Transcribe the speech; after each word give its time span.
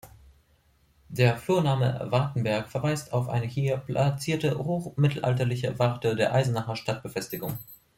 Der 1.09 1.37
Flurname 1.37 2.07
"Wartenberg" 2.09 2.71
verweist 2.71 3.13
auf 3.13 3.29
eine 3.29 3.45
hier 3.45 3.77
platzierte 3.77 4.57
hochmittelalterliche 4.57 5.77
Warte 5.77 6.15
der 6.15 6.33
Eisenacher 6.33 6.75
Stadtbefestigung. 6.75 7.59